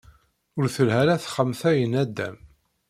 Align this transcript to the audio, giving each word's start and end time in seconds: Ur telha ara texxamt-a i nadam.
Ur 0.57 0.65
telha 0.75 0.95
ara 1.01 1.21
texxamt-a 1.23 1.69
i 1.83 1.85
nadam. 1.91 2.37